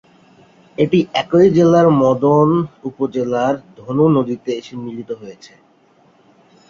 [0.77, 2.49] এটি একই জেলার মদন
[2.89, 5.53] উপজেলার ধনু নদীতে এসে মিলিত হয়েছে।